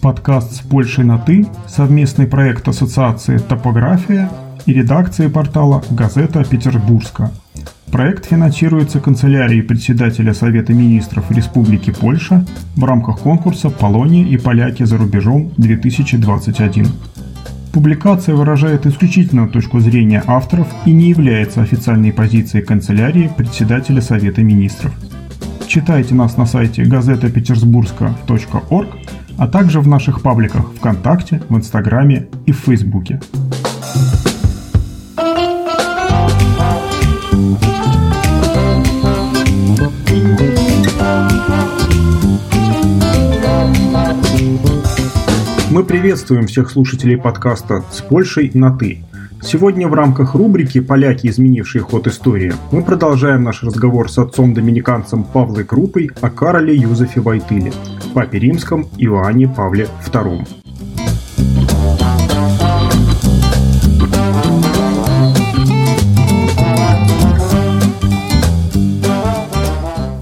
Подкаст 0.00 0.54
с 0.54 0.60
Польшей 0.60 1.02
на 1.02 1.18
«ты»– 1.18 1.48
совместный 1.66 2.28
проект 2.28 2.68
Ассоциации 2.68 3.38
«Топография» 3.38 4.30
и 4.66 4.72
редакции 4.72 5.26
портала 5.26 5.82
«Газета 5.90 6.44
Петербургска». 6.44 7.32
Проект 7.90 8.26
финансируется 8.26 9.00
канцелярией 9.00 9.62
председателя 9.62 10.34
Совета 10.34 10.72
министров 10.72 11.28
Республики 11.32 11.90
Польша 11.90 12.46
в 12.76 12.84
рамках 12.84 13.18
конкурса 13.18 13.70
«Полония 13.70 14.24
и 14.24 14.36
поляки 14.36 14.84
за 14.84 14.98
рубежом-2021». 14.98 16.86
Публикация 17.76 18.34
выражает 18.34 18.86
исключительно 18.86 19.48
точку 19.48 19.80
зрения 19.80 20.24
авторов 20.26 20.66
и 20.86 20.92
не 20.92 21.10
является 21.10 21.60
официальной 21.60 22.10
позицией 22.10 22.64
канцелярии 22.64 23.30
председателя 23.36 24.00
Совета 24.00 24.42
министров. 24.42 24.94
Читайте 25.66 26.14
нас 26.14 26.38
на 26.38 26.46
сайте 26.46 26.84
газетапетербургска.орг, 26.84 28.88
а 29.36 29.46
также 29.46 29.80
в 29.80 29.88
наших 29.88 30.22
пабликах 30.22 30.72
ВКонтакте, 30.76 31.42
в 31.50 31.56
Инстаграме 31.58 32.28
и 32.46 32.52
в 32.52 32.60
Фейсбуке. 32.60 33.20
Мы 45.76 45.84
приветствуем 45.84 46.46
всех 46.46 46.70
слушателей 46.70 47.18
подкаста 47.18 47.84
«С 47.92 48.00
Польшей 48.00 48.50
на 48.54 48.74
«ты». 48.74 49.04
Сегодня 49.42 49.88
в 49.88 49.92
рамках 49.92 50.34
рубрики 50.34 50.80
«Поляки, 50.80 51.26
изменившие 51.26 51.82
ход 51.82 52.06
истории» 52.06 52.54
мы 52.72 52.82
продолжаем 52.82 53.42
наш 53.42 53.62
разговор 53.62 54.10
с 54.10 54.16
отцом-доминиканцем 54.16 55.24
Павлой 55.24 55.64
Крупой 55.64 56.10
о 56.22 56.30
Кароле 56.30 56.74
Юзефе 56.74 57.20
Вайтыле, 57.20 57.74
папе 58.14 58.38
римском 58.38 58.88
Иоанне 58.96 59.48
Павле 59.48 59.86
II. 60.10 60.48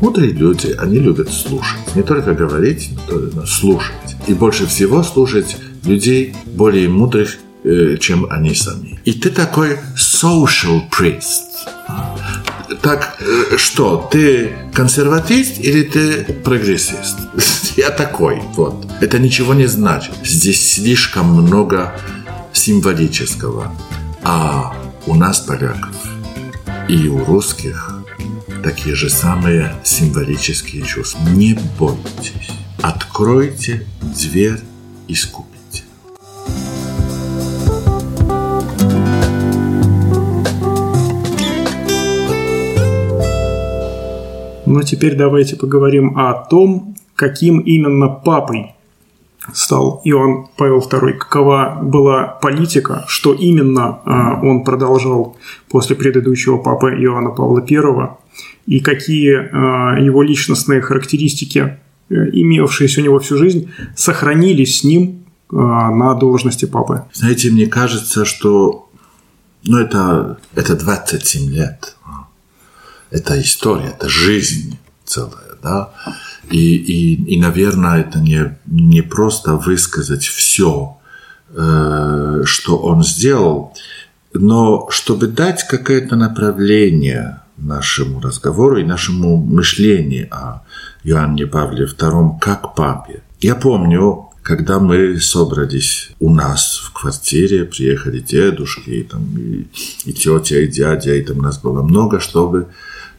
Мудрые 0.01 0.33
люди, 0.33 0.75
они 0.81 0.99
любят 0.99 1.31
слушать. 1.31 1.95
Не 1.95 2.03
только 2.03 2.35
говорить, 2.35 2.91
но 3.09 3.47
слушать. 3.47 3.95
И 4.27 4.35
больше 4.35 4.67
всего 4.67 5.03
слушать 5.03 5.57
людей 5.85 6.35
более 6.47 6.89
мудрых, 6.89 7.37
э, 7.65 7.97
чем 7.99 8.27
они 8.31 8.55
сами. 8.55 8.99
И 9.05 9.13
ты 9.13 9.31
такой 9.31 9.79
social 9.97 10.83
priest. 10.91 11.55
Так 12.81 13.17
э, 13.21 13.57
что, 13.57 14.09
ты 14.11 14.53
консерватист 14.73 15.59
или 15.59 15.83
ты 15.83 16.25
прогрессист? 16.45 17.19
Я 17.77 17.91
такой, 17.91 18.41
вот. 18.57 18.87
Это 19.01 19.19
ничего 19.19 19.55
не 19.55 19.67
значит. 19.67 20.15
Здесь 20.25 20.75
слишком 20.75 21.27
много 21.27 21.95
символического. 22.53 23.75
А 24.23 24.75
у 25.07 25.15
нас, 25.15 25.41
поляков, 25.41 25.97
и 26.89 27.09
у 27.09 27.25
русских 27.25 27.95
такие 28.63 28.95
же 28.95 29.11
самые 29.11 29.75
символические 29.85 30.83
чувства. 30.83 31.21
Не 31.29 31.59
бойтесь. 31.79 32.64
Откройте 32.87 33.87
дверь 34.03 34.61
искупите. 35.09 35.85
Ну 44.67 44.79
а 44.79 44.83
теперь 44.83 45.17
давайте 45.17 45.57
поговорим 45.57 46.19
о 46.19 46.35
том, 46.35 46.95
каким 47.17 47.61
именно 47.61 48.09
папой 48.11 48.75
стал 49.55 50.03
Иоанн 50.05 50.49
Павел 50.59 50.81
II, 50.81 51.15
какова 51.15 51.79
была 51.83 52.39
политика, 52.43 53.07
что 53.09 53.33
именно 53.33 54.01
э, 54.05 54.47
он 54.47 54.63
продолжал 54.63 55.39
после 55.71 55.97
предыдущего 55.97 56.59
папы 56.59 56.91
Иоанна 56.91 57.31
Павла 57.31 57.65
I, 57.67 58.11
и 58.67 58.81
какие 58.81 59.37
э, 59.37 60.05
его 60.05 60.23
личностные 60.23 60.83
характеристики, 60.83 61.79
имевшиеся 62.09 63.01
у 63.01 63.05
него 63.05 63.19
всю 63.19 63.37
жизнь, 63.37 63.71
сохранились 63.97 64.81
с 64.81 64.85
ним 64.85 65.25
э, 65.51 65.57
на 65.57 66.15
должности 66.15 66.65
папы. 66.65 67.05
Знаете, 67.13 67.51
мне 67.51 67.67
кажется, 67.67 68.25
что 68.25 68.89
ну, 69.65 69.79
это, 69.79 70.39
это 70.55 70.77
27 70.77 71.51
лет. 71.51 71.97
Это 73.11 73.41
история, 73.41 73.95
это 73.97 74.09
жизнь 74.09 74.79
целая, 75.05 75.57
да. 75.63 75.93
И, 76.51 76.77
и, 76.77 77.35
и 77.35 77.41
наверное, 77.41 78.01
это 78.01 78.19
не, 78.19 78.59
не 78.67 79.03
просто 79.03 79.55
высказать 79.55 80.25
все, 80.25 80.99
э, 81.51 82.43
что 82.45 82.79
он 82.79 83.05
сделал, 83.05 83.75
но 84.33 84.89
чтобы 84.91 85.29
дать 85.29 85.67
какое-то 85.67 86.17
направление 86.17 87.41
нашему 87.57 88.21
разговору 88.21 88.79
и 88.79 88.85
нашему 88.85 89.37
мышлению 89.37 90.29
о 90.35 90.65
Иоанне 91.05 91.47
Павле 91.47 91.87
II 91.87 92.39
как 92.41 92.75
папе. 92.75 93.23
Я 93.41 93.55
помню, 93.55 94.31
когда 94.43 94.79
мы 94.79 95.19
собрались 95.21 96.11
у 96.21 96.33
нас 96.33 96.79
в 96.79 96.93
квартире, 96.93 97.65
приехали 97.65 98.21
дедушки, 98.21 98.91
и, 98.91 99.03
там, 99.03 99.25
и, 99.37 99.67
и 100.05 100.13
тетя, 100.13 100.59
и 100.59 100.67
дядя, 100.67 101.15
и 101.15 101.23
там 101.23 101.39
нас 101.39 101.59
было 101.59 101.83
много, 101.83 102.21
чтобы 102.21 102.69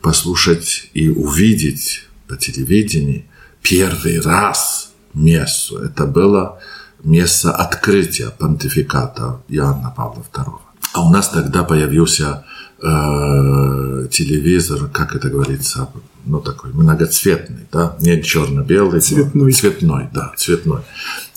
послушать 0.01 0.89
и 0.93 1.09
увидеть 1.09 2.07
по 2.27 2.37
телевидению 2.37 3.23
первый 3.61 4.19
раз 4.19 4.91
мессу. 5.13 5.77
Это 5.79 6.05
было 6.05 6.59
место 7.03 7.51
открытия 7.51 8.29
понтификата 8.29 9.41
Иоанна 9.47 9.93
Павла 9.95 10.23
II. 10.31 10.53
А 10.93 11.01
у 11.01 11.09
нас 11.11 11.29
тогда 11.29 11.63
появился 11.63 12.45
э, 12.85 14.07
телевизор, 14.11 14.87
как 14.91 15.15
это 15.15 15.29
говорится, 15.29 15.89
ну 16.25 16.39
такой 16.39 16.71
многоцветный, 16.73 17.65
да, 17.71 17.95
не 17.99 18.21
черно-белый, 18.21 19.01
цветной, 19.01 19.51
цветной, 19.51 20.09
да, 20.13 20.33
цветной 20.37 20.81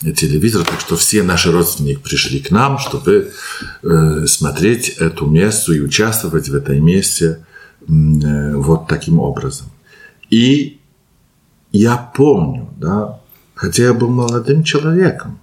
телевизор, 0.01 0.65
так 0.65 0.81
что 0.81 0.97
все 0.97 1.23
наши 1.23 1.51
родственники 1.51 1.99
пришли 1.99 2.41
к 2.41 2.51
нам, 2.51 2.79
чтобы 2.79 3.33
э, 3.83 4.27
смотреть 4.27 4.91
эту 4.91 5.27
месту 5.27 5.73
и 5.73 5.81
участвовать 5.81 6.49
в 6.49 6.55
этой 6.55 6.81
месте 6.81 7.45
э, 7.87 8.55
вот 8.55 8.87
таким 8.87 9.19
образом. 9.19 9.69
И 10.31 10.81
я 11.73 11.97
помню, 11.97 12.69
да, 12.77 13.21
хотя 13.55 13.85
я 13.85 13.95
был 13.95 14.09
молодым 14.09 14.63
человеком, 14.63 15.39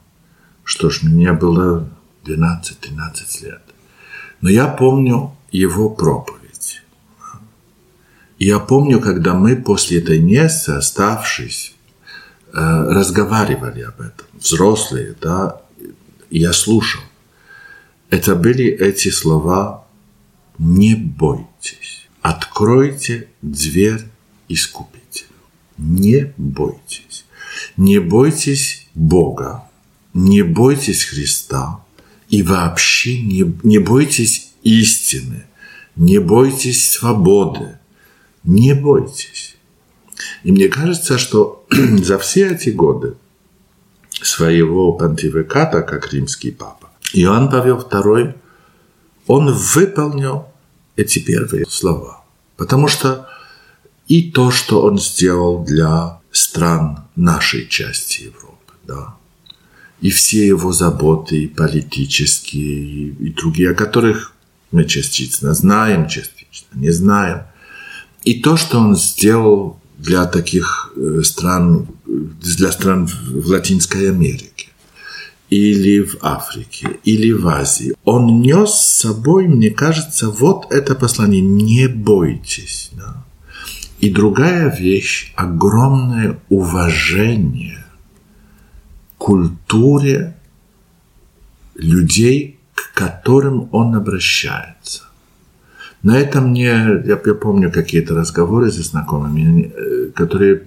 что 0.63 0.89
ж, 0.89 1.03
мне 1.03 1.31
было 1.33 1.87
12-13 2.25 3.43
лет, 3.43 3.61
но 4.41 4.49
я 4.49 4.67
помню 4.67 5.35
его 5.55 5.89
проповедь. 5.89 6.81
Я 8.38 8.59
помню, 8.59 8.99
когда 8.99 9.33
мы 9.33 9.55
после 9.55 9.99
этой 9.99 10.19
мессы, 10.19 10.69
оставшись, 10.71 11.73
э, 12.53 12.59
разговаривали 12.89 13.81
об 13.81 14.01
этом, 14.01 14.27
взрослые, 14.33 15.16
да, 15.21 15.61
я 16.29 16.51
слушал. 16.51 17.01
Это 18.09 18.35
были 18.35 18.66
эти 18.66 19.09
слова 19.09 19.88
«Не 20.57 20.95
бойтесь, 20.95 22.07
откройте 22.22 23.27
дверь 23.41 24.03
искупителю, 24.47 25.27
не 25.77 26.33
бойтесь, 26.37 27.25
не 27.77 27.99
бойтесь 27.99 28.87
Бога, 28.93 29.63
не 30.13 30.43
бойтесь 30.43 31.03
Христа 31.05 31.83
и 32.29 32.41
вообще 32.43 33.22
не, 33.22 33.53
не 33.63 33.79
бойтесь 33.79 34.44
истины, 34.65 35.45
не 35.95 36.19
бойтесь 36.19 36.91
свободы, 36.91 37.79
не 38.43 38.73
бойтесь. 38.73 39.55
И 40.43 40.51
мне 40.51 40.67
кажется, 40.67 41.17
что 41.17 41.66
за 41.72 42.17
все 42.17 42.49
эти 42.49 42.69
годы 42.69 43.16
своего 44.09 44.91
понтификата, 44.93 45.81
как 45.81 46.11
римский 46.11 46.51
папа, 46.51 46.90
Иоанн 47.13 47.49
Павел 47.49 47.79
II, 47.79 48.35
он 49.28 49.53
выполнил 49.53 50.47
эти 50.95 51.19
первые 51.19 51.66
слова. 51.69 52.23
Потому 52.57 52.87
что 52.87 53.28
и 54.07 54.31
то, 54.31 54.51
что 54.51 54.81
он 54.81 54.97
сделал 54.99 55.63
для 55.63 56.19
стран 56.31 57.05
нашей 57.16 57.67
части 57.67 58.23
Европы, 58.23 58.73
да, 58.84 59.16
и 60.01 60.09
все 60.09 60.45
его 60.45 60.72
заботы, 60.72 61.43
и 61.43 61.47
политические, 61.47 62.78
и, 62.78 63.09
и 63.09 63.29
другие, 63.34 63.72
о 63.72 63.75
которых 63.75 64.34
мы 64.75 64.83
частично 64.83 65.53
знаем, 65.53 66.07
частично 66.07 66.77
не 66.79 66.91
знаем. 66.91 67.43
И 68.25 68.41
то, 68.41 68.57
что 68.57 68.79
он 68.79 68.95
сделал 68.97 69.79
для 69.97 70.25
таких 70.25 70.91
э, 70.97 71.22
стран, 71.23 71.87
для 72.05 72.72
стран 72.72 73.07
в 73.07 73.47
Латинской 73.47 74.09
Америке. 74.09 74.67
или 75.51 76.01
в 76.01 76.17
Африке, 76.22 76.87
или 77.03 77.31
в 77.31 77.47
Азии, 77.47 77.93
он 78.03 78.41
нес 78.41 78.72
с 78.72 78.97
собой, 79.01 79.47
мне 79.47 79.69
кажется, 79.69 80.29
вот 80.29 80.72
это 80.72 80.95
послание 80.95 81.41
«не 81.41 81.87
бойтесь». 81.87 82.89
Да? 82.93 83.23
И 83.99 84.09
другая 84.09 84.75
вещь– 84.75 85.33
огромное 85.35 86.39
уважение 86.49 87.85
к 89.17 89.25
культуре 89.25 90.35
людей, 91.75 92.54
которым 92.95 93.67
он 93.71 93.93
обращается. 93.95 95.03
На 96.01 96.17
этом 96.17 96.49
мне, 96.49 96.65
я, 97.05 97.19
я 97.25 97.35
помню 97.35 97.71
какие-то 97.71 98.15
разговоры 98.15 98.71
со 98.71 98.81
знакомыми, 98.83 99.73
э, 99.75 100.11
которые 100.15 100.61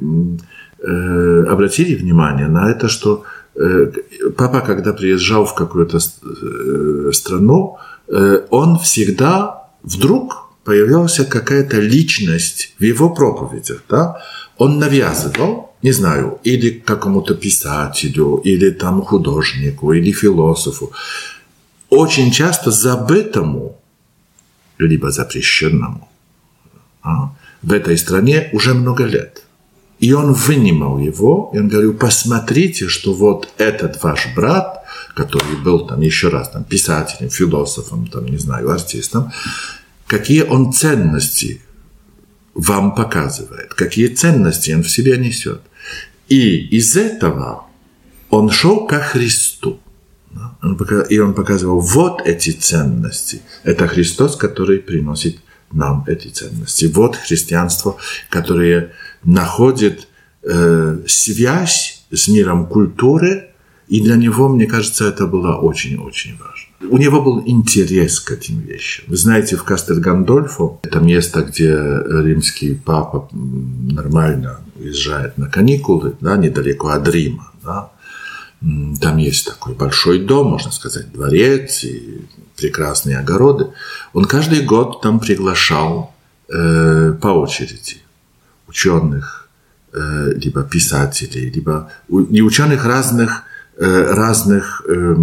э, 0.79 1.45
обратили 1.49 1.95
внимание 1.95 2.49
на 2.49 2.71
это, 2.71 2.89
что 2.89 3.23
э, 3.55 3.93
папа, 4.37 4.61
когда 4.61 4.93
приезжал 4.93 5.45
в 5.45 5.55
какую-то 5.55 5.99
э, 5.99 7.13
страну, 7.13 7.77
э, 8.09 8.41
он 8.51 8.79
всегда 8.79 9.69
вдруг 9.83 10.49
появлялась 10.65 11.21
какая-то 11.31 11.81
личность 11.81 12.75
в 12.79 12.85
его 12.85 13.09
проповедях. 13.11 13.85
Да? 13.89 14.17
Он 14.59 14.79
навязывал, 14.79 15.71
не 15.83 15.93
знаю, 15.93 16.39
или 16.45 16.71
какому-то 16.71 17.35
писателю, 17.35 18.43
или 18.45 18.71
там 18.71 19.03
художнику, 19.03 19.95
или 19.95 20.13
философу, 20.13 20.93
очень 21.91 22.31
часто 22.31 22.71
забытому 22.71 23.77
либо 24.79 25.11
запрещенному 25.11 26.09
а, 27.03 27.35
в 27.63 27.73
этой 27.73 27.99
стране 27.99 28.51
уже 28.53 28.75
много 28.75 29.05
лет. 29.05 29.45
И 29.99 30.13
он 30.13 30.33
вынимал 30.33 30.99
его, 30.99 31.51
и 31.53 31.59
он 31.59 31.69
говорил, 31.69 31.95
посмотрите, 31.95 32.87
что 32.89 33.13
вот 33.13 33.49
этот 33.59 34.03
ваш 34.03 34.29
брат, 34.35 34.85
который 35.15 35.57
был 35.57 35.87
там 35.87 36.01
еще 36.01 36.29
раз 36.29 36.51
там, 36.51 36.63
писателем, 36.63 37.31
философом, 37.31 38.07
там, 38.07 38.27
не 38.27 38.39
знаю, 38.39 38.71
артистом, 38.71 39.33
какие 40.07 40.43
он 40.43 40.73
ценности 40.73 41.63
вам 42.55 42.95
показывает, 42.95 43.75
какие 43.75 44.09
ценности 44.09 44.73
он 44.73 44.83
в 44.83 44.91
себе 44.91 45.17
несет. 45.19 45.63
И 46.29 46.57
из 46.77 46.97
этого 46.97 47.65
он 48.31 48.51
шел 48.51 48.87
ко 48.87 49.01
Христу. 49.01 49.78
И 51.09 51.19
он 51.19 51.35
показывал, 51.35 51.81
вот 51.81 52.23
эти 52.27 52.51
ценности. 52.51 53.43
Это 53.63 53.87
Христос, 53.87 54.37
который 54.37 54.79
приносит 54.79 55.39
нам 55.73 56.05
эти 56.07 56.29
ценности. 56.29 56.87
Вот 56.87 57.17
христианство, 57.17 57.97
которое 58.29 58.93
находит 59.23 60.09
э, 60.43 60.99
связь 61.07 62.05
с 62.11 62.29
миром 62.29 62.67
культуры, 62.67 63.51
и 63.87 64.01
для 64.01 64.17
него, 64.17 64.49
мне 64.49 64.67
кажется, 64.67 65.09
это 65.09 65.27
было 65.27 65.57
очень-очень 65.57 66.39
важно. 66.39 66.69
У 66.91 66.99
него 66.99 67.23
был 67.23 67.43
интерес 67.47 68.21
к 68.21 68.33
этим 68.33 68.61
вещам. 68.61 69.07
Вы 69.09 69.17
знаете, 69.17 69.57
в 69.57 69.65
Кастель 69.65 69.99
Гандольфо, 69.99 70.79
это 70.83 71.01
место, 71.01 71.43
где 71.43 71.73
римский 71.73 72.75
папа 72.75 73.29
нормально 73.33 74.61
уезжает 74.77 75.39
на 75.39 75.49
каникулы, 75.49 76.15
да, 76.21 76.37
недалеко 76.37 76.89
от 76.89 77.09
Рима, 77.09 77.51
да, 77.65 77.91
там 78.61 79.19
есть 79.19 79.47
такой 79.47 79.75
большой 79.75 80.19
дом, 80.19 80.49
можно 80.49 80.73
сказать, 80.73 81.13
дворец 81.13 81.85
и 81.85 82.27
прекрасные 82.57 83.19
огороды. 83.19 83.69
Он 84.13 84.25
каждый 84.25 84.63
год 84.63 85.01
там 85.01 85.21
приглашал 85.21 86.15
э, 86.49 87.15
по 87.21 87.29
очереди 87.29 87.99
ученых, 88.67 89.49
э, 89.93 90.33
либо 90.35 90.65
писателей, 90.65 91.51
либо 91.51 91.93
не 92.09 92.43
ученых 92.43 92.85
разных, 92.85 93.45
э, 93.77 94.13
разных 94.13 94.83
э, 94.89 95.17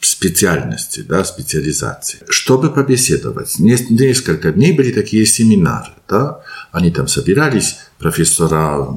специальностей, 0.00 1.04
да, 1.04 1.24
специализаций, 1.24 2.20
чтобы 2.28 2.70
побеседовать. 2.70 3.60
Несколько 3.60 4.50
дней 4.50 4.72
были 4.72 4.90
такие 4.90 5.26
семинары, 5.26 5.92
да, 6.08 6.40
они 6.72 6.90
там 6.90 7.06
собирались, 7.06 7.76
профессора 7.98 8.88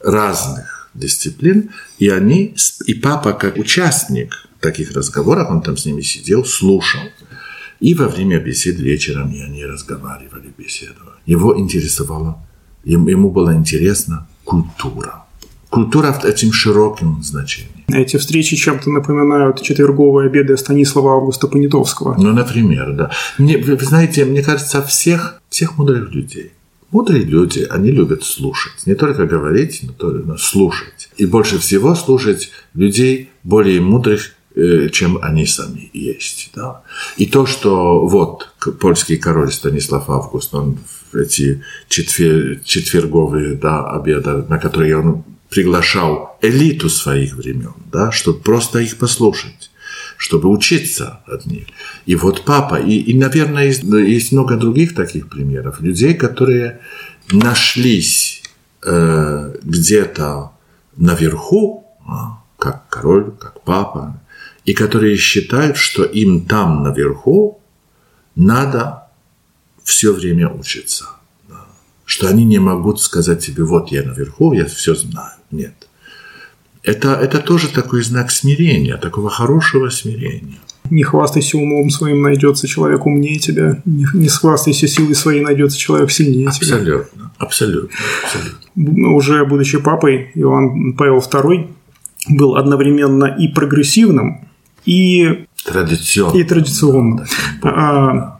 разных 0.00 0.75
дисциплин, 0.98 1.70
и 1.98 2.08
они, 2.08 2.54
и 2.86 2.94
папа 2.94 3.32
как 3.32 3.56
участник 3.56 4.48
таких 4.60 4.92
разговоров, 4.92 5.50
он 5.50 5.62
там 5.62 5.76
с 5.76 5.86
ними 5.86 6.02
сидел, 6.02 6.44
слушал. 6.44 7.00
И 7.80 7.94
во 7.94 8.08
время 8.08 8.38
бесед 8.40 8.78
вечером 8.80 9.32
и 9.32 9.40
они 9.40 9.64
разговаривали, 9.64 10.52
беседовали. 10.56 11.16
Его 11.26 11.58
интересовало, 11.58 12.46
ему 12.84 13.30
было 13.30 13.54
интересно 13.54 14.26
культура. 14.44 15.24
Культура 15.68 16.12
в 16.12 16.24
этим 16.24 16.52
широким 16.52 17.22
значении. 17.22 17.84
Эти 17.88 18.16
встречи 18.16 18.56
чем-то 18.56 18.90
напоминают 18.90 19.60
четверговые 19.62 20.28
обеды 20.28 20.56
Станислава 20.56 21.16
Августа 21.16 21.48
Понятовского. 21.48 22.16
Ну, 22.18 22.32
например, 22.32 22.94
да. 22.94 23.10
Мне, 23.38 23.58
вы 23.58 23.76
знаете, 23.84 24.24
мне 24.24 24.42
кажется, 24.42 24.82
всех, 24.82 25.42
всех 25.50 25.76
мудрых 25.76 26.12
людей 26.12 26.52
Мудрые 26.90 27.24
люди, 27.24 27.66
они 27.68 27.90
любят 27.90 28.22
слушать. 28.22 28.86
Не 28.86 28.94
только 28.94 29.26
говорить, 29.26 29.80
но 29.82 29.92
только 29.92 30.36
слушать. 30.38 31.08
И 31.16 31.26
больше 31.26 31.58
всего 31.58 31.94
слушать 31.94 32.50
людей 32.74 33.30
более 33.42 33.80
мудрых, 33.80 34.34
э, 34.54 34.88
чем 34.90 35.18
они 35.20 35.46
сами 35.46 35.90
есть. 35.92 36.50
Да? 36.54 36.82
И 37.16 37.26
то, 37.26 37.44
что 37.44 38.06
вот 38.06 38.50
польский 38.80 39.16
король 39.16 39.50
Станислав 39.50 40.08
Август, 40.08 40.54
он 40.54 40.78
в 41.12 41.16
эти 41.16 41.62
четвер, 41.88 42.60
четверговые 42.64 43.54
да, 43.54 43.84
обеды, 43.90 44.44
на 44.48 44.58
которые 44.58 44.96
он 44.98 45.24
приглашал 45.50 46.38
элиту 46.42 46.88
своих 46.88 47.34
времен, 47.34 47.74
да, 47.92 48.12
чтобы 48.12 48.40
просто 48.40 48.80
их 48.80 48.96
послушать 48.98 49.70
чтобы 50.16 50.48
учиться 50.48 51.20
от 51.26 51.46
них. 51.46 51.66
И 52.06 52.14
вот 52.16 52.44
папа, 52.44 52.76
и, 52.76 52.96
и 52.96 53.16
наверное, 53.16 53.66
есть, 53.66 53.82
есть 53.82 54.32
много 54.32 54.56
других 54.56 54.94
таких 54.94 55.28
примеров. 55.28 55.80
Людей, 55.80 56.14
которые 56.14 56.80
нашлись 57.30 58.42
э, 58.82 59.56
где-то 59.62 60.52
наверху, 60.96 61.86
а, 62.06 62.42
как 62.58 62.88
король, 62.88 63.32
как 63.38 63.62
папа, 63.62 64.20
и 64.64 64.72
которые 64.72 65.16
считают, 65.16 65.76
что 65.76 66.04
им 66.04 66.46
там 66.46 66.82
наверху 66.82 67.60
надо 68.34 69.08
все 69.84 70.12
время 70.12 70.48
учиться. 70.48 71.06
Что 72.04 72.28
они 72.28 72.44
не 72.44 72.58
могут 72.58 73.00
сказать 73.00 73.42
себе, 73.42 73.64
вот 73.64 73.90
я 73.90 74.02
наверху, 74.04 74.52
я 74.52 74.66
все 74.66 74.94
знаю. 74.94 75.32
Нет 75.50 75.85
это, 76.86 77.14
это 77.14 77.40
тоже 77.40 77.68
такой 77.68 78.02
знак 78.02 78.30
смирения, 78.30 78.96
такого 78.96 79.28
хорошего 79.28 79.90
смирения. 79.90 80.58
Не 80.88 81.02
хвастайся 81.02 81.58
умом 81.58 81.90
своим, 81.90 82.22
найдется 82.22 82.68
человек 82.68 83.06
умнее 83.06 83.40
тебя. 83.40 83.82
Не, 83.84 84.06
не 84.14 84.28
хвастайся 84.28 84.86
силой 84.86 85.16
своей, 85.16 85.40
найдется 85.40 85.76
человек 85.76 86.12
сильнее 86.12 86.46
абсолютно, 86.46 86.84
тебя. 86.84 87.30
Абсолютно, 87.38 87.90
абсолютно. 88.24 89.14
Уже 89.14 89.44
будучи 89.44 89.78
папой, 89.78 90.30
Иоанн 90.34 90.92
Павел 90.92 91.18
II 91.18 91.70
был 92.28 92.54
одновременно 92.54 93.24
и 93.24 93.48
прогрессивным, 93.48 94.48
и 94.84 95.46
традиционным. 95.64 96.40
И 96.40 96.44
традиционным. 96.44 97.20
Да, 97.62 98.35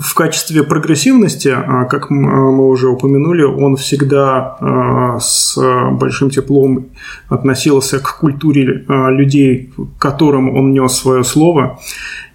в 0.00 0.14
качестве 0.14 0.62
прогрессивности, 0.62 1.48
а, 1.48 1.84
как 1.84 2.10
мы 2.10 2.68
уже 2.68 2.88
упомянули, 2.88 3.42
он 3.42 3.76
всегда 3.76 4.56
а, 4.60 5.18
с 5.20 5.56
большим 5.92 6.30
теплом 6.30 6.86
относился 7.28 7.98
к 7.98 8.18
культуре 8.18 8.84
а, 8.88 9.10
людей, 9.10 9.72
которым 9.98 10.54
он 10.54 10.72
нес 10.72 10.92
свое 10.92 11.24
слово. 11.24 11.78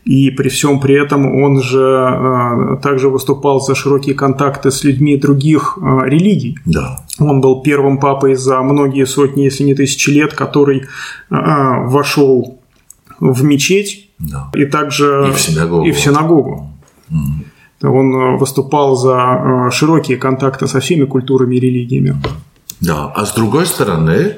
И 0.03 0.31
при 0.31 0.49
всем 0.49 0.79
при 0.79 0.99
этом 0.99 1.43
он 1.43 1.61
же 1.61 2.79
также 2.81 3.07
выступал 3.07 3.61
за 3.61 3.75
широкие 3.75 4.15
контакты 4.15 4.71
с 4.71 4.83
людьми 4.83 5.15
других 5.15 5.77
религий. 5.79 6.57
Да. 6.65 7.01
Он 7.19 7.39
был 7.39 7.61
первым 7.61 7.99
папой 7.99 8.33
за 8.33 8.59
многие 8.63 9.05
сотни, 9.05 9.43
если 9.43 9.63
не 9.63 9.75
тысячи 9.75 10.09
лет, 10.09 10.33
который 10.33 10.87
вошел 11.29 12.59
в 13.19 13.43
мечеть 13.43 14.09
да. 14.17 14.49
и 14.55 14.65
также 14.65 15.27
и 15.29 15.31
в 15.33 15.39
синагогу. 15.39 15.85
И 15.85 15.91
в 15.91 15.99
синагогу. 15.99 16.71
Он 17.83 18.13
э, 18.13 18.38
выступал 18.38 18.95
за 18.95 19.17
э, 19.17 19.71
широкие 19.71 20.17
контакты 20.17 20.67
со 20.67 20.79
всеми 20.79 21.05
культурами 21.05 21.55
и 21.55 21.59
религиями. 21.59 22.21
Да, 22.79 23.11
а 23.15 23.25
с 23.25 23.33
другой 23.33 23.65
стороны, 23.65 24.38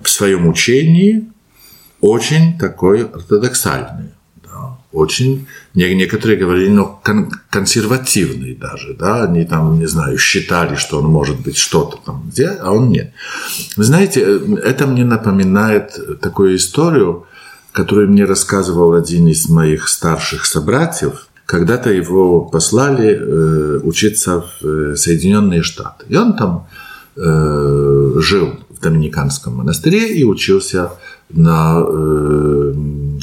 в 0.00 0.08
своем 0.08 0.46
учении 0.48 1.30
очень 2.00 2.58
такой 2.58 3.04
ортодоксальный. 3.04 4.10
Да, 4.44 4.78
очень, 4.92 5.46
некоторые 5.74 6.38
говорили, 6.38 6.68
ну, 6.68 6.98
кон- 7.02 7.30
консервативный 7.50 8.54
даже, 8.54 8.94
да, 8.94 9.24
они 9.24 9.44
там, 9.44 9.78
не 9.78 9.86
знаю, 9.86 10.18
считали, 10.18 10.76
что 10.76 10.98
он 11.00 11.06
может 11.06 11.40
быть 11.40 11.56
что-то 11.56 11.98
там 12.04 12.24
где, 12.30 12.48
а 12.48 12.72
он 12.72 12.90
нет. 12.90 13.12
Вы 13.76 13.84
знаете, 13.84 14.22
э, 14.24 14.56
это 14.62 14.86
мне 14.86 15.04
напоминает 15.04 16.20
такую 16.20 16.56
историю, 16.56 17.26
которую 17.72 18.10
мне 18.10 18.24
рассказывал 18.24 18.92
один 18.92 19.26
из 19.26 19.48
моих 19.48 19.88
старших 19.88 20.44
собратьев, 20.44 21.28
когда-то 21.46 21.90
его 21.90 22.40
послали 22.40 23.16
э, 23.16 23.80
учиться 23.82 24.40
в 24.40 24.66
э, 24.66 24.96
Соединенные 24.96 25.62
Штаты. 25.62 26.06
И 26.08 26.16
он 26.16 26.36
там 26.36 26.66
э, 27.16 28.12
жил 28.20 28.58
в 28.70 28.80
Доминиканском 28.80 29.56
монастыре 29.56 30.14
и 30.14 30.24
учился 30.24 30.92
на 31.30 31.82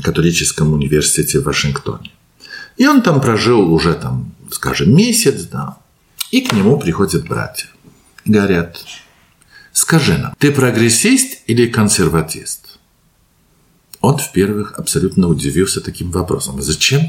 католическом 0.03 0.73
университете 0.73 1.39
в 1.39 1.43
Вашингтоне. 1.43 2.11
И 2.77 2.87
он 2.87 3.01
там 3.01 3.21
прожил 3.21 3.71
уже, 3.71 3.93
там, 3.93 4.33
скажем, 4.49 4.95
месяц, 4.95 5.43
да, 5.43 5.77
и 6.31 6.41
к 6.41 6.51
нему 6.53 6.79
приходят 6.79 7.27
братья. 7.27 7.67
Говорят, 8.25 8.83
скажи 9.71 10.17
нам, 10.17 10.33
ты 10.39 10.51
прогрессист 10.51 11.43
или 11.45 11.67
консерватист? 11.67 12.79
Он, 13.99 14.17
в-первых, 14.17 14.79
абсолютно 14.79 15.27
удивился 15.27 15.79
таким 15.79 16.09
вопросом. 16.11 16.61
Зачем? 16.61 17.01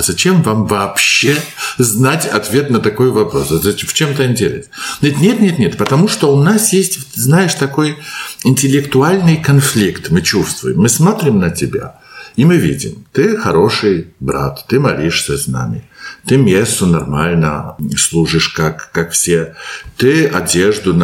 А 0.00 0.02
зачем 0.02 0.40
вам 0.40 0.64
вообще 0.64 1.36
знать 1.76 2.24
ответ 2.24 2.70
на 2.70 2.78
такой 2.78 3.10
вопрос? 3.10 3.50
В 3.50 3.92
чем-то 3.92 4.26
интерес? 4.26 4.70
Нет, 5.02 5.18
нет, 5.18 5.40
нет, 5.40 5.58
нет, 5.58 5.76
потому 5.76 6.08
что 6.08 6.34
у 6.34 6.42
нас 6.42 6.72
есть, 6.72 7.14
знаешь, 7.14 7.52
такой 7.52 7.98
интеллектуальный 8.42 9.36
конфликт, 9.36 10.08
мы 10.08 10.22
чувствуем. 10.22 10.80
Мы 10.80 10.88
смотрим 10.88 11.38
на 11.38 11.50
тебя, 11.50 11.96
и 12.34 12.46
мы 12.46 12.56
видим, 12.56 13.04
ты 13.12 13.36
хороший 13.36 14.06
брат, 14.20 14.64
ты 14.68 14.80
молишься 14.80 15.36
с 15.36 15.46
нами, 15.46 15.84
ты 16.26 16.38
мессу 16.38 16.86
нормально 16.86 17.76
служишь, 17.98 18.48
как, 18.48 18.90
как 18.92 19.10
все, 19.10 19.54
ты 19.98 20.24
одежду, 20.26 20.94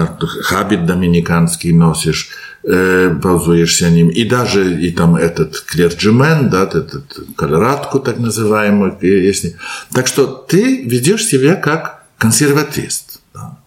хабит 0.42 0.86
доминиканский 0.86 1.72
носишь, 1.72 2.30
э, 2.66 3.14
пользуешься 3.22 3.90
ним, 3.90 4.08
и 4.08 4.24
даже 4.24 4.80
и 4.82 4.90
там 4.90 5.16
этот 5.16 5.60
клерджимен, 5.60 6.50
да, 6.50 6.64
этот 6.64 7.18
колорадку 7.36 8.00
так 8.00 8.18
называемую, 8.18 8.98
если... 9.00 9.56
Так 9.92 10.06
что 10.06 10.26
ты 10.26 10.82
ведешь 10.84 11.24
себя 11.24 11.54
как 11.54 12.04
консерватист. 12.18 13.20
Да. 13.34 13.58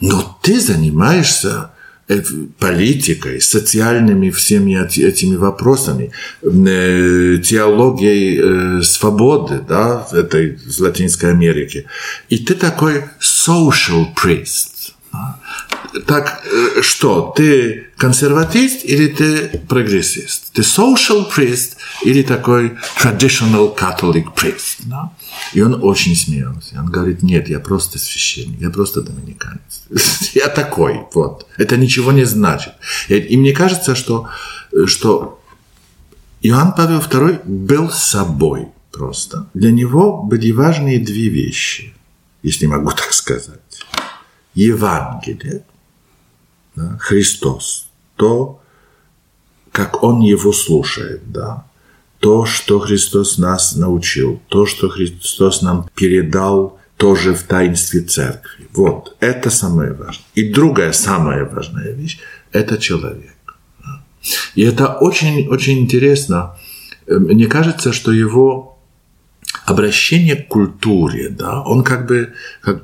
Но 0.00 0.38
ты 0.42 0.60
занимаешься 0.60 1.70
Э, 2.08 2.20
политикой, 2.58 3.40
социальными 3.40 4.30
всеми 4.30 4.74
этими 4.74 5.36
вопросами, 5.36 6.10
э, 6.42 7.38
теологией 7.38 8.80
э, 8.80 8.82
свободы, 8.82 9.60
да, 9.68 10.06
этой 10.12 10.56
в 10.56 10.80
Латинской 10.80 11.30
Америке. 11.30 11.84
И 12.28 12.38
ты 12.38 12.54
такой 12.54 13.04
social 13.20 14.06
priest. 14.14 14.71
Так 16.06 16.42
что, 16.80 17.32
ты 17.36 17.88
консерватист 17.96 18.84
или 18.84 19.08
ты 19.08 19.58
прогрессист? 19.68 20.52
Ты 20.52 20.62
social 20.62 21.30
priest 21.30 21.76
или 22.04 22.22
такой 22.22 22.76
traditional 22.98 23.76
Catholic 23.76 24.34
priest? 24.34 24.82
Да? 24.86 25.12
И 25.52 25.60
он 25.62 25.78
очень 25.82 26.16
смеялся. 26.16 26.80
Он 26.80 26.86
говорит, 26.86 27.22
нет, 27.22 27.48
я 27.48 27.60
просто 27.60 27.98
священник, 27.98 28.60
я 28.60 28.70
просто 28.70 29.02
доминиканец. 29.02 29.82
Я 30.34 30.48
такой, 30.48 31.00
вот. 31.12 31.46
Это 31.58 31.76
ничего 31.76 32.12
не 32.12 32.24
значит. 32.24 32.72
И 33.08 33.36
мне 33.36 33.52
кажется, 33.52 33.94
что, 33.94 34.28
что 34.86 35.42
Иоанн 36.42 36.72
Павел 36.74 37.00
II 37.00 37.42
был 37.44 37.90
собой 37.90 38.68
просто. 38.90 39.48
Для 39.54 39.70
него 39.70 40.22
были 40.22 40.52
важные 40.52 40.98
две 40.98 41.28
вещи, 41.28 41.92
если 42.42 42.66
могу 42.66 42.90
так 42.90 43.12
сказать. 43.12 43.58
Евангелие, 44.54 45.62
да, 46.74 46.98
Христос, 47.00 47.88
то, 48.16 48.60
как 49.72 50.02
Он 50.02 50.20
его 50.20 50.52
слушает, 50.52 51.30
да, 51.32 51.64
то, 52.20 52.46
что 52.46 52.78
Христос 52.78 53.38
нас 53.38 53.74
научил, 53.74 54.40
то, 54.48 54.64
что 54.64 54.88
Христос 54.88 55.62
нам 55.62 55.88
передал 55.94 56.78
тоже 56.96 57.34
в 57.34 57.42
таинстве 57.42 58.00
церкви. 58.00 58.68
Вот, 58.72 59.16
это 59.18 59.50
самое 59.50 59.92
важное. 59.92 60.24
И 60.34 60.52
другая 60.52 60.92
самая 60.92 61.44
важная 61.44 61.90
вещь– 61.92 62.20
это 62.52 62.78
человек. 62.78 63.34
И 64.54 64.62
это 64.62 64.86
очень-очень 64.86 65.80
интересно. 65.80 66.56
Мне 67.08 67.46
кажется, 67.46 67.92
что 67.92 68.12
его 68.12 68.78
обращение 69.66 70.36
к 70.36 70.46
культуре, 70.48 71.28
да, 71.28 71.62
он 71.62 71.82
как 71.82 72.06
бы, 72.06 72.34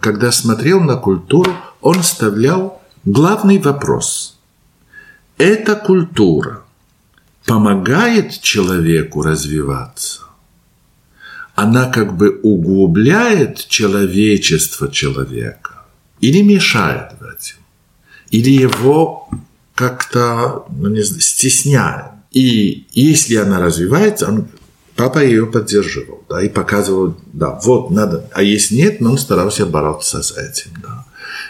когда 0.00 0.32
смотрел 0.32 0.80
на 0.80 0.96
культуру, 0.96 1.52
он 1.80 2.02
вставлял 2.02 2.77
главный 3.12 3.58
вопрос. 3.58 4.38
Эта 5.38 5.76
культура– 5.76 6.62
помогает 7.48 8.40
человеку 8.42 9.22
развиваться, 9.22 10.20
она 11.54 11.90
как 11.90 12.14
бы 12.14 12.38
углубляет 12.42 13.66
человечество 13.68 14.90
человека 14.90 15.86
или 16.20 16.42
мешает 16.42 17.12
в 17.18 17.22
этом, 17.22 17.64
или 18.30 18.50
его 18.50 19.30
как-то 19.74 20.66
ну, 20.76 20.90
не 20.90 21.02
знаю, 21.02 21.22
стесняет. 21.22 22.12
И 22.32 22.86
если 22.92 23.36
она 23.36 23.60
развивается, 23.60 24.28
он, 24.28 24.48
папа 24.94 25.24
ее 25.24 25.46
поддерживал, 25.46 26.24
да, 26.28 26.42
и 26.42 26.50
показывал, 26.50 27.16
да, 27.32 27.58
вот 27.64 27.90
надо. 27.90 28.28
А 28.34 28.42
если 28.42 28.76
нет, 28.76 29.00
он 29.00 29.16
старался 29.16 29.64
бороться 29.64 30.22
с 30.22 30.36
этим, 30.36 30.72
да. 30.82 30.97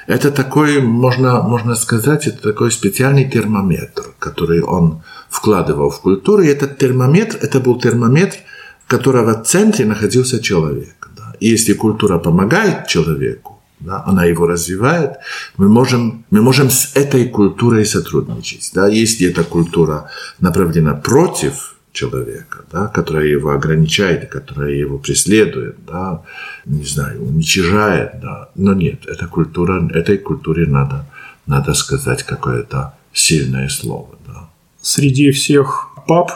Это 0.08 0.30
такой, 0.30 0.80
можно, 0.80 1.42
можно 1.42 1.74
сказать, 1.74 2.26
это 2.26 2.42
такой 2.42 2.72
специальный 2.72 3.30
термометр, 3.30 4.04
который 4.18 4.62
он 4.62 5.02
вкладывал 5.28 5.90
в 5.90 6.00
культуру. 6.00 6.42
И 6.42 6.48
этот 6.48 6.78
термометр, 6.78 7.36
это 7.42 7.60
был 7.60 7.78
термометр, 7.78 8.38
которого 8.86 9.34
в 9.34 9.46
центре 9.46 9.84
находился 9.84 10.40
человек. 10.40 11.10
Да. 11.14 11.34
И 11.40 11.50
если 11.50 11.74
культура 11.74 12.18
помогает 12.18 12.86
человеку, 12.86 13.60
да, 13.80 14.02
она 14.06 14.24
его 14.24 14.46
развивает, 14.46 15.10
мы 15.58 15.68
можем, 15.68 16.24
мы 16.30 16.40
можем 16.40 16.70
с 16.70 16.96
этой 16.96 17.28
культурой 17.28 17.84
сотрудничать. 17.84 18.70
Да. 18.74 18.88
Если 18.88 19.28
эта 19.28 19.44
культура 19.44 20.08
направлена 20.40 20.94
против 20.94 21.77
человека, 21.98 22.58
да, 22.72 22.86
которая 22.86 23.26
его 23.26 23.50
ограничает, 23.50 24.28
которая 24.30 24.72
его 24.72 24.98
преследует, 24.98 25.76
да, 25.86 26.22
не 26.66 26.84
знаю, 26.84 27.24
уничижает, 27.24 28.20
да. 28.22 28.48
но 28.54 28.74
нет, 28.74 29.06
эта 29.06 29.26
культура, 29.26 29.88
этой 29.94 30.18
культуре 30.18 30.66
надо, 30.66 31.04
надо 31.46 31.74
сказать 31.74 32.22
какое-то 32.22 32.94
сильное 33.12 33.68
слово. 33.68 34.08
Да. 34.26 34.48
Среди 34.80 35.30
всех 35.30 35.88
пап 36.06 36.30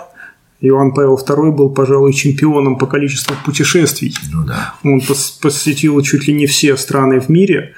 Иоанн 0.60 0.92
Павел 0.94 1.16
II 1.16 1.52
был, 1.52 1.70
пожалуй, 1.70 2.12
чемпионом 2.12 2.76
по 2.78 2.86
количеству 2.86 3.36
путешествий. 3.44 4.14
Ну 4.32 4.44
да. 4.44 4.74
Он 4.84 5.00
посетил 5.40 6.02
чуть 6.02 6.28
ли 6.28 6.34
не 6.34 6.46
все 6.46 6.76
страны 6.76 7.20
в 7.20 7.28
мире 7.28 7.74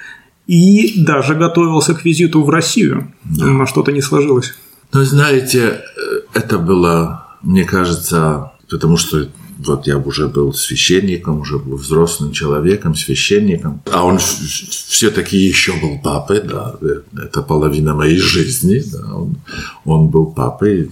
и 0.47 1.05
даже 1.05 1.35
готовился 1.35 1.95
к 1.95 2.05
визиту 2.05 2.43
в 2.43 2.51
Россию, 2.51 3.13
да. 3.25 3.47
но 3.47 3.67
что-то 3.67 3.93
не 3.93 4.03
сложилось. 4.03 4.55
Ну, 4.93 5.03
знаете, 5.03 5.81
это 6.35 6.59
было 6.59 7.24
мне 7.45 7.65
кажется, 7.65 8.53
потому 8.71 8.97
что 8.97 9.29
вот 9.59 9.87
я 9.87 9.99
уже 9.99 10.29
был 10.29 10.53
священником, 10.53 11.41
уже 11.41 11.59
был 11.59 11.77
взрослым 11.77 12.33
человеком, 12.33 12.95
священником, 12.95 13.83
а 13.91 14.05
он 14.05 14.19
все-таки 14.19 15.37
еще 15.37 15.73
был 15.81 15.99
папой, 16.03 16.41
да, 16.43 16.77
это 17.17 17.43
половина 17.43 17.95
моей 17.95 18.19
жизни, 18.19 18.83
да, 18.93 19.15
он, 19.15 19.37
он 19.85 20.09
был 20.09 20.27
папой. 20.27 20.91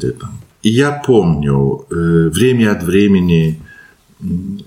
И 0.62 0.70
я 0.70 0.92
помню, 0.92 1.86
э, 1.90 2.28
время 2.28 2.72
от 2.72 2.84
времени 2.84 3.60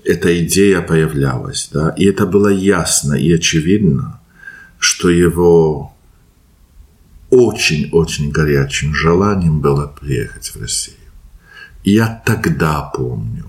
эта 0.04 0.44
идея 0.44 0.82
появлялась, 0.82 1.70
да, 1.72 1.94
и 1.96 2.04
это 2.04 2.26
было 2.26 2.48
ясно 2.48 3.14
и 3.14 3.32
очевидно, 3.32 4.20
что 4.78 5.08
его 5.08 5.94
очень-очень 7.30 8.30
горячим 8.30 8.94
желанием 8.94 9.60
было 9.60 9.86
приехать 10.00 10.48
в 10.54 10.60
Россию. 10.60 10.95
Я 11.86 12.20
тогда 12.26 12.82
помню, 12.82 13.48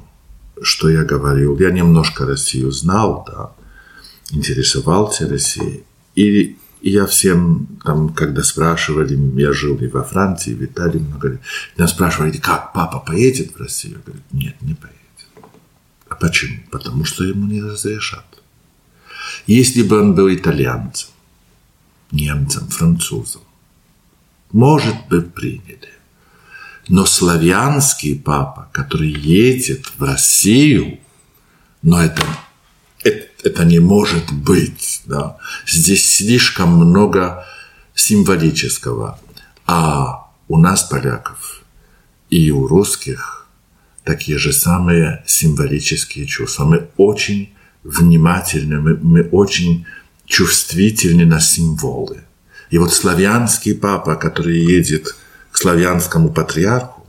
что 0.61 0.89
я 0.89 1.03
говорил. 1.03 1.57
Я 1.57 1.71
немножко 1.71 2.23
Россию 2.23 2.71
знал, 2.71 3.25
да, 3.27 3.51
интересовался 4.29 5.27
Россией. 5.27 5.83
И 6.13 6.55
я 6.81 7.07
всем, 7.07 7.79
там, 7.83 8.13
когда 8.13 8.43
спрашивали, 8.43 9.17
я 9.41 9.53
жил 9.53 9.75
и 9.77 9.87
во 9.87 10.03
Франции, 10.03 10.51
и 10.51 10.55
в 10.55 10.63
Италии 10.63 10.99
много 10.99 11.29
лет, 11.29 11.41
меня 11.75 11.87
спрашивали, 11.87 12.37
как 12.37 12.73
папа 12.73 12.99
поедет 12.99 13.55
в 13.55 13.59
Россию? 13.59 13.95
Я 13.95 14.01
говорю, 14.05 14.23
нет, 14.31 14.61
не 14.61 14.75
поедет. 14.75 14.97
А 16.07 16.13
почему? 16.13 16.59
Потому 16.69 17.05
что 17.05 17.23
ему 17.23 17.47
не 17.47 17.63
разрешат. 17.63 18.43
Если 19.47 19.81
бы 19.81 19.99
он 19.99 20.13
был 20.13 20.31
итальянцем, 20.31 21.09
немцем, 22.11 22.67
французом, 22.67 23.41
может 24.51 24.95
быть, 25.09 25.33
приняли. 25.33 25.96
Но 26.87 27.05
славянский 27.05 28.17
папа, 28.17 28.69
который 28.71 29.11
едет 29.11 29.85
в 29.97 30.03
Россию, 30.03 30.99
но 31.81 32.01
это, 32.01 32.23
это, 33.03 33.27
это 33.43 33.65
не 33.65 33.79
может 33.79 34.31
быть. 34.31 35.01
Да? 35.05 35.37
Здесь 35.65 36.15
слишком 36.15 36.69
много 36.69 37.45
символического. 37.93 39.19
А 39.65 40.27
у 40.47 40.57
нас, 40.57 40.83
поляков, 40.83 41.61
и 42.29 42.51
у 42.51 42.67
русских 42.67 43.47
такие 44.03 44.37
же 44.37 44.53
самые 44.53 45.23
символические 45.25 46.25
чувства. 46.25 46.63
Мы 46.63 46.87
очень 46.95 47.53
внимательны, 47.83 48.79
мы, 48.79 48.95
мы 48.95 49.23
очень 49.23 49.85
чувствительны 50.25 51.25
на 51.25 51.41
символы. 51.41 52.23
И 52.69 52.77
вот 52.77 52.93
славянский 52.93 53.75
папа, 53.75 54.15
который 54.15 54.59
едет 54.59 55.15
славянскому 55.57 56.29
патриарху, 56.29 57.05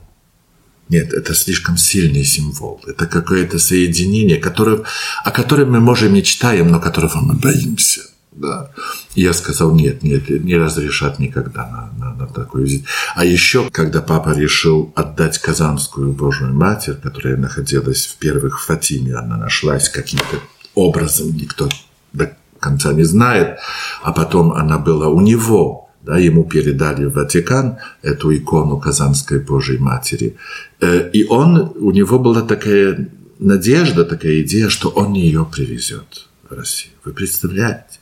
Нет, 0.89 1.13
это 1.13 1.35
слишком 1.35 1.77
сильный 1.77 2.23
символ. 2.23 2.81
Это 2.87 3.05
какое-то 3.05 3.59
соединение, 3.59 4.37
которое, 4.37 4.83
о 5.23 5.31
котором 5.31 5.71
мы, 5.71 5.79
может, 5.79 6.11
мечтаем, 6.11 6.71
но 6.71 6.79
которого 6.79 7.19
мы 7.21 7.35
боимся. 7.35 8.01
Да. 8.31 8.71
И 9.15 9.21
я 9.21 9.33
сказал, 9.33 9.75
нет, 9.75 10.01
нет, 10.01 10.29
не 10.29 10.55
разрешат 10.55 11.19
никогда 11.19 11.67
на, 11.67 11.91
на, 11.99 12.15
на 12.15 12.27
такой 12.27 12.63
визит. 12.63 12.85
А 13.15 13.25
еще, 13.25 13.69
когда 13.69 14.01
папа 14.01 14.29
решил 14.29 14.91
отдать 14.95 15.37
Казанскую 15.39 16.13
Божию 16.13 16.53
Матерь, 16.53 16.95
которая 16.95 17.37
находилась 17.37 18.05
в 18.05 18.15
первых 18.15 18.63
Фатиме, 18.63 19.15
она 19.15 19.37
нашлась 19.37 19.89
каким-то 19.89 20.39
образом, 20.73 21.35
никто 21.35 21.69
до 22.13 22.35
конца 22.59 22.93
не 22.93 23.03
знает, 23.03 23.59
а 24.01 24.11
потом 24.11 24.53
она 24.53 24.77
была 24.77 25.07
у 25.07 25.21
него, 25.21 25.88
да, 26.03 26.17
ему 26.17 26.43
передали 26.43 27.05
в 27.05 27.13
Ватикан 27.13 27.77
эту 28.01 28.35
икону 28.35 28.79
Казанской 28.79 29.39
Божьей 29.39 29.77
Матери. 29.77 30.37
Э, 30.79 31.09
и 31.11 31.25
он, 31.25 31.73
у 31.75 31.91
него 31.91 32.19
была 32.19 32.41
такая 32.41 33.09
надежда, 33.39 34.05
такая 34.05 34.41
идея, 34.41 34.69
что 34.69 34.89
он 34.89 35.13
ее 35.13 35.45
привезет 35.51 36.27
в 36.49 36.53
Россию. 36.53 36.93
Вы 37.03 37.13
представляете? 37.13 37.99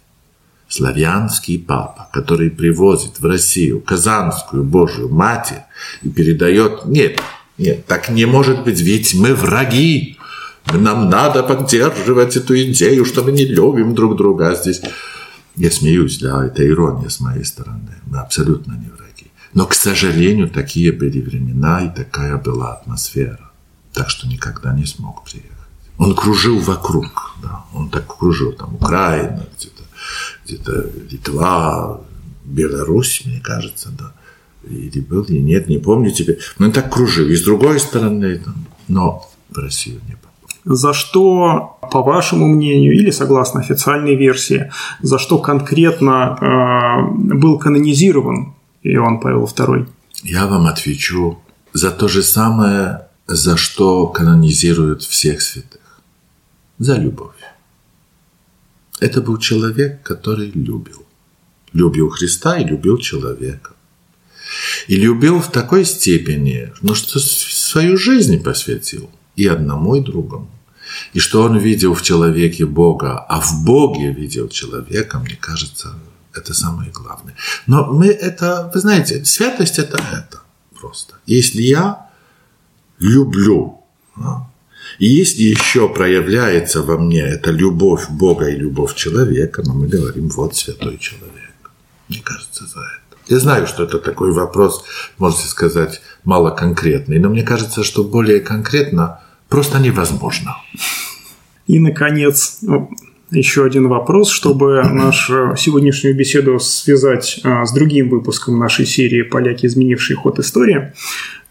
Славянский 0.70 1.58
папа, 1.60 2.10
который 2.12 2.50
привозит 2.50 3.20
в 3.20 3.25
Россию 3.25 3.80
Казанскую 3.80 4.63
Божью 4.63 5.10
Матерь 5.10 5.63
и 6.01 6.10
передает... 6.10 6.86
Нет, 6.86 7.22
нет, 7.58 7.86
так 7.86 8.10
не 8.10 8.25
может 8.25 8.63
быть, 8.63 8.82
ведь 8.82 9.16
мы 9.16 9.34
враги. 9.34 10.18
Нам 10.74 11.10
надо 11.10 11.44
поддерживать 11.44 12.36
эту 12.36 12.62
идею, 12.63 13.06
что 13.06 13.24
мы 13.24 13.32
не 13.32 13.46
любим 13.46 13.96
друг 13.96 14.18
друга. 14.18 14.50
А 14.50 14.56
здесь 14.56 14.82
я 15.58 15.72
смеюсь, 15.72 16.20
да, 16.20 16.46
это 16.46 16.66
ирония 16.66 17.10
с 17.10 17.20
моей 17.20 17.44
стороны. 17.44 17.96
Мы 18.06 18.20
абсолютно 18.20 18.74
не 18.74 18.90
враги. 18.90 19.32
Но, 19.54 19.66
к 19.66 19.74
сожалению, 19.74 20.50
такие 20.50 20.92
были 20.92 21.20
времена 21.20 21.82
и 21.82 21.96
такая 21.96 22.38
была 22.38 22.74
атмосфера. 22.74 23.52
Так 23.92 24.10
что 24.10 24.28
никогда 24.28 24.74
не 24.74 24.86
смог 24.86 25.24
приехать. 25.24 25.52
Он 25.98 26.16
кружил 26.16 26.60
вокруг, 26.60 27.36
да, 27.42 27.66
он 27.74 27.90
так 27.90 28.06
кружил, 28.18 28.52
там, 28.52 28.76
Украина, 28.76 29.48
где-то, 29.58 29.84
где-то 30.46 30.92
Литва, 31.10 32.02
Беларусь, 32.46 33.24
мне 33.26 33.40
кажется, 33.40 33.90
да. 33.90 34.14
Или 34.70 35.00
был, 35.00 35.24
или 35.24 35.40
нет, 35.40 35.70
не 35.70 35.80
помню 35.80 36.12
теперь. 36.12 36.40
Но 36.60 36.68
он 36.68 36.72
так 36.72 36.94
кружил. 36.94 37.28
И 37.28 37.36
с 37.36 37.42
другой 37.42 37.80
стороны, 37.80 38.44
но 38.88 39.28
в 39.50 39.58
Россию 39.58 40.02
не 40.08 40.14
попал 40.14 40.26
за 40.70 40.94
что, 40.94 41.80
по 41.92 42.04
вашему 42.04 42.48
мнению, 42.48 42.94
или 42.94 43.12
согласно 43.12 43.62
официальной 43.62 44.16
версии, 44.16 44.72
за 45.02 45.18
что 45.18 45.38
конкретно 45.40 46.38
э, 46.40 47.36
был 47.36 47.58
канонизирован 47.58 48.54
Иоанн 48.84 49.20
Павел 49.20 49.46
II? 49.46 49.88
Я 50.24 50.46
вам 50.48 50.68
отвечу 50.68 51.40
за 51.74 51.92
то 51.92 52.08
же 52.08 52.22
самое, 52.22 53.08
за 53.28 53.56
что 53.56 54.08
канонизируют 54.08 55.04
всех 55.04 55.42
святых. 55.42 56.02
За 56.80 56.98
любовь. 56.98 57.36
Это 59.00 59.22
был 59.22 59.38
человек, 59.38 60.02
который 60.02 60.52
любил. 60.52 61.06
Любил 61.72 62.10
Христа 62.10 62.58
и 62.58 62.66
любил 62.66 62.98
человека. 62.98 63.72
И 64.88 64.96
любил 64.96 65.40
в 65.40 65.50
такой 65.52 65.86
степени, 65.86 66.72
ну, 66.82 66.96
что 66.96 67.20
свою 67.20 67.98
жизнь 67.98 68.42
посвятил 68.44 69.10
и 69.36 69.46
одному, 69.48 69.96
и 69.96 70.02
другому 70.02 70.50
и 71.13 71.20
что 71.20 71.44
он 71.44 71.58
видел 71.58 71.94
в 71.94 72.01
человеке 72.01 72.66
Бога, 72.66 73.20
а 73.20 73.39
в 73.39 73.63
Боге 73.63 74.12
видел 74.12 74.50
человека, 74.50 75.20
мне 75.20 75.36
кажется, 75.36 75.96
это 76.34 76.54
самое 76.54 76.92
главное. 76.92 77.36
Но 77.66 77.92
мы 77.92 78.08
это, 78.08 78.72
вы 78.74 78.80
знаете, 78.80 79.25
святость 79.25 79.80
это 79.80 79.98
это 79.98 80.42
просто. 80.80 81.16
Если 81.25 81.62
я 81.62 82.08
люблю, 83.00 83.84
и 85.00 85.06
если 85.06 85.44
еще 85.44 85.89
проявляется 85.89 86.82
во 86.82 86.98
мне 86.98 87.22
эта 87.22 87.51
любовь 87.51 88.10
Бога 88.10 88.48
и 88.48 88.56
любовь 88.56 88.96
человека, 88.96 89.62
но 89.66 89.74
мы 89.74 89.88
говорим, 89.88 90.30
вот 90.30 90.56
святой 90.56 90.98
человек. 90.98 91.72
Мне 92.08 92.22
кажется, 92.24 92.66
за 92.66 92.80
это. 92.80 93.07
Я 93.27 93.40
знаю, 93.40 93.68
что 93.68 93.83
это 93.83 94.00
такой 94.00 94.31
вопрос, 94.31 94.83
можете 95.18 95.48
сказать, 95.48 96.01
мало 96.24 96.51
конкретный, 96.51 97.20
но 97.20 97.29
мне 97.29 97.44
кажется, 97.44 97.83
что 97.83 98.03
более 98.03 98.40
конкретно 98.40 99.20
просто 99.50 99.79
невозможно. 99.79 100.57
И, 101.68 101.79
наконец, 101.79 102.62
еще 103.31 103.66
один 103.66 103.88
вопрос, 103.88 104.31
чтобы 104.31 104.83
нашу 104.83 105.55
сегодняшнюю 105.57 106.16
беседу 106.16 106.60
связать 106.60 107.42
а, 107.44 107.66
с 107.66 107.74
другим 107.74 108.10
выпуском 108.10 108.57
нашей 108.57 108.86
серии 108.86 109.22
«Поляки, 109.24 109.66
изменившие 109.66 110.16
ход 110.16 110.40
истории». 110.40 110.94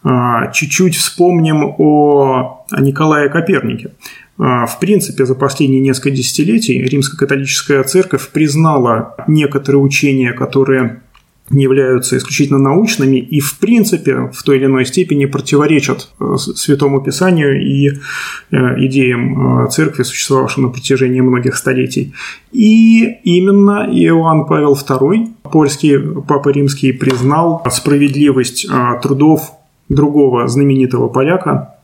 А, 0.02 0.50
чуть-чуть 0.52 0.96
вспомним 0.96 1.74
о 1.78 2.64
Николае 2.78 3.28
Копернике. 3.28 3.90
А, 4.38 4.66
в 4.66 4.78
принципе, 4.78 5.26
за 5.26 5.34
последние 5.34 5.80
несколько 5.80 6.10
десятилетий 6.10 6.82
римско-католическая 6.82 7.82
церковь 7.84 8.28
признала 8.30 9.16
некоторые 9.26 9.82
учения, 9.82 10.32
которые 10.32 11.02
являются 11.50 12.16
исключительно 12.16 12.58
научными 12.58 13.16
и, 13.16 13.40
в 13.40 13.58
принципе, 13.58 14.30
в 14.32 14.42
той 14.42 14.56
или 14.56 14.66
иной 14.66 14.84
степени 14.84 15.26
противоречат 15.26 16.08
э, 16.18 16.36
Святому 16.36 17.00
Писанию 17.00 17.62
и 17.62 17.88
э, 17.88 18.56
идеям 18.84 19.64
э, 19.64 19.70
церкви, 19.70 20.02
существовавшим 20.02 20.64
на 20.64 20.68
протяжении 20.70 21.20
многих 21.20 21.56
столетий. 21.56 22.14
И 22.50 23.04
именно 23.22 23.86
Иоанн 23.90 24.46
Павел 24.46 24.74
II, 24.74 25.28
польский 25.44 25.98
папа 26.22 26.48
римский, 26.48 26.92
признал 26.92 27.64
справедливость 27.70 28.66
трудов 29.02 29.52
другого 29.88 30.48
знаменитого 30.48 31.08
поляка, 31.08 31.74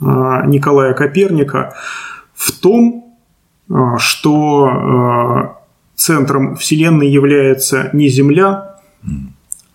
Николая 0.00 0.94
Коперника, 0.94 1.74
в 2.34 2.52
том, 2.52 3.04
что 3.98 5.56
центром 5.96 6.56
Вселенной 6.56 7.08
является 7.08 7.90
не 7.92 8.08
Земля, 8.08 8.75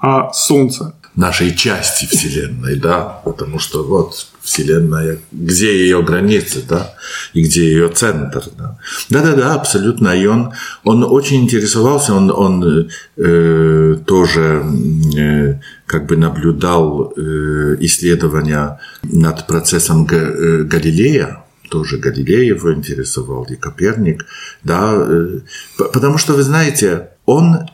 а 0.02 0.34
Солнце. 0.34 0.94
Нашей 1.16 1.54
части 1.56 2.06
Вселенной, 2.06 2.78
да, 2.78 3.22
потому 3.26 3.60
что 3.60 3.84
вот 3.84 4.28
Вселенная, 4.42 5.20
где 5.32 5.84
ее 5.84 6.02
границы, 6.02 6.64
да, 6.68 6.96
и 7.34 7.44
где 7.44 7.66
ее 7.66 7.90
центр, 7.90 8.44
да. 8.58 8.78
Да-да-да, 9.10 9.54
абсолютно. 9.54 10.10
И 10.10 10.26
он, 10.26 10.54
он 10.84 11.04
очень 11.04 11.44
интересовался, 11.44 12.14
он, 12.14 12.32
он 12.32 12.90
э, 13.18 13.98
тоже 14.06 14.64
э, 15.18 15.60
как 15.86 16.08
бы 16.08 16.16
наблюдал 16.16 17.14
э, 17.16 17.76
исследования 17.82 18.80
над 19.04 19.46
процессом 19.48 20.08
э, 20.10 20.64
Галилея, 20.64 21.44
тоже 21.70 21.98
Галилей 21.98 22.48
его 22.48 22.74
интересовал, 22.74 23.44
и 23.44 23.56
Коперник, 23.56 24.26
да, 24.64 24.94
э, 24.96 25.40
потому 25.78 26.18
что, 26.18 26.34
вы 26.34 26.44
знаете, 26.44 27.10
он 27.26 27.68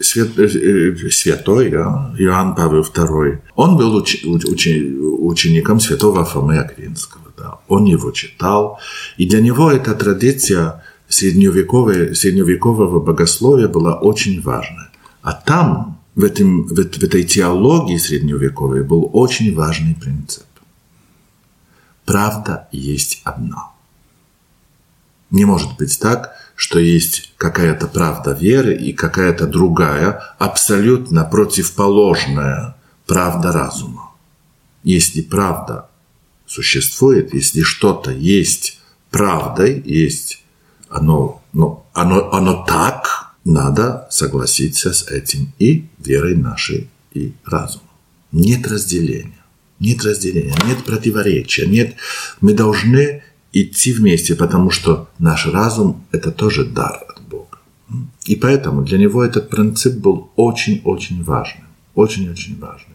свят, 0.00 0.38
э, 0.38 0.44
э, 0.44 1.10
святой 1.10 1.70
Иоанн 1.70 2.54
Павел 2.54 2.82
II, 2.82 3.38
он 3.54 3.76
был 3.76 3.94
уч, 3.96 4.24
уч, 4.24 4.66
учеником 4.66 5.80
святого 5.80 6.24
Фомы 6.24 6.58
Аквинского. 6.58 7.24
Да. 7.36 7.58
Он 7.68 7.84
его 7.84 8.12
читал, 8.12 8.78
и 9.16 9.26
для 9.26 9.40
него 9.40 9.70
эта 9.70 9.94
традиция 9.94 10.84
средневекового, 11.08 12.14
средневекового 12.14 13.00
богословия 13.00 13.68
была 13.68 13.94
очень 13.94 14.40
важна. 14.40 14.90
А 15.22 15.32
там, 15.32 16.00
в, 16.14 16.22
этом, 16.22 16.62
в, 16.64 16.74
в 16.74 17.02
этой 17.02 17.24
теологии 17.24 17.96
средневековой, 17.96 18.84
был 18.84 19.10
очень 19.12 19.54
важный 19.54 19.94
принцип. 19.94 20.44
Правда 22.04 22.68
есть 22.70 23.20
одна. 23.24 23.70
Не 25.30 25.44
может 25.44 25.76
быть 25.78 25.98
так, 25.98 26.32
что 26.56 26.78
есть 26.78 27.32
какая-то 27.36 27.86
правда 27.86 28.32
веры 28.32 28.74
и 28.74 28.92
какая-то 28.92 29.46
другая, 29.46 30.22
абсолютно 30.38 31.24
противоположная 31.24 32.76
правда 33.06 33.52
разума. 33.52 34.12
Если 34.82 35.20
правда 35.20 35.88
существует, 36.46 37.34
если 37.34 37.62
что-то 37.62 38.10
есть 38.10 38.80
правдой, 39.10 39.82
есть 39.84 40.42
оно, 40.88 41.42
ну, 41.52 41.84
оно, 41.92 42.32
оно 42.32 42.64
так, 42.64 43.34
надо 43.44 44.06
согласиться 44.10 44.92
с 44.92 45.06
этим 45.08 45.52
и 45.58 45.86
верой 45.98 46.34
нашей, 46.36 46.88
и 47.12 47.34
разумом. 47.44 47.88
Нет 48.32 48.66
разделения, 48.66 49.44
нет 49.80 50.04
разделения, 50.04 50.56
нет 50.64 50.84
противоречия, 50.84 51.66
нет. 51.66 51.94
Мы 52.40 52.54
должны 52.54 53.22
идти 53.54 53.92
вместе, 53.92 54.34
потому 54.34 54.70
что 54.70 55.08
наш 55.18 55.46
разум– 55.46 56.04
это 56.12 56.30
тоже 56.30 56.64
дар 56.64 57.04
от 57.08 57.22
Бога. 57.22 57.58
И 58.26 58.36
поэтому 58.36 58.82
для 58.82 58.98
него 58.98 59.24
этот 59.24 59.48
принцип 59.48 59.94
был 59.94 60.30
очень-очень 60.36 61.22
важным. 61.22 61.66
Очень-очень 61.94 62.58
важным. 62.58 62.94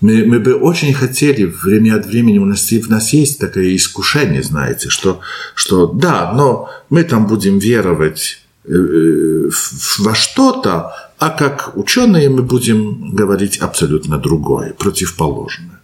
Мы, 0.00 0.24
мы 0.26 0.40
бы 0.40 0.54
очень 0.54 0.92
хотели 0.92 1.44
время 1.44 1.96
от 1.96 2.06
времени, 2.06 2.38
у 2.38 2.44
нас, 2.44 2.72
у 2.72 2.90
нас 2.90 3.12
есть 3.12 3.38
такое 3.38 3.74
искушение, 3.74 4.42
знаете, 4.42 4.88
что, 4.90 5.20
что 5.54 5.86
да, 5.86 6.32
но 6.32 6.68
мы 6.90 7.04
там 7.04 7.26
будем 7.26 7.58
веровать 7.58 8.40
э, 8.64 8.74
э, 8.74 9.50
во 9.98 10.14
что-то, 10.14 10.92
а 11.18 11.30
как 11.30 11.76
ученые 11.76 12.28
мы 12.28 12.42
будем 12.42 13.14
говорить 13.14 13.58
абсолютно 13.58 14.18
другое, 14.18 14.74
противоположное. 14.74 15.80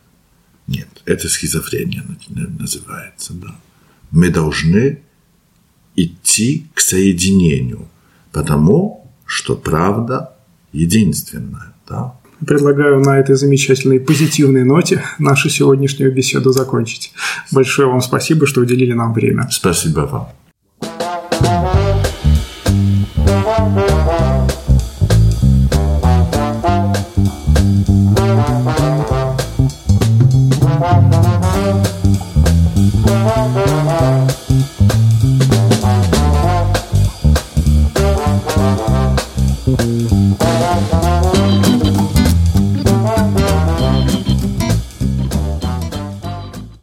Нет, 0.66 0.88
это 1.06 1.28
шизофрения 1.28 2.04
называется, 2.58 3.32
да. 3.32 3.54
Мы 4.12 4.28
должны 4.28 5.00
идти 5.96 6.66
к 6.74 6.80
соединению, 6.80 7.88
потому 8.30 9.10
что 9.26 9.56
правда 9.56 10.36
единственная, 10.72 11.72
да. 11.88 12.14
Предлагаю 12.46 13.00
на 13.00 13.18
этой 13.18 13.36
замечательной 13.36 14.00
позитивной 14.00 14.64
ноте 14.64 15.02
нашу 15.18 15.48
сегодняшнюю 15.48 16.12
беседу 16.12 16.50
закончить. 16.52 17.12
Большое 17.52 17.88
вам 17.88 18.00
спасибо, 18.00 18.46
что 18.46 18.60
уделили 18.60 18.92
нам 18.92 19.12
время. 19.12 19.48
Спасибо 19.50 20.00
вам. 20.00 20.28